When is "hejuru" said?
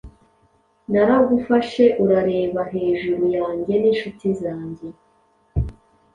2.73-3.23